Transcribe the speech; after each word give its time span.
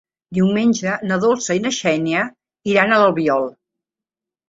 Diumenge 0.37 0.93
na 1.11 1.19
Dolça 1.27 1.59
i 1.59 1.63
na 1.67 1.73
Xènia 1.81 2.25
iran 2.75 2.97
a 2.97 3.01
l'Albiol. 3.07 3.51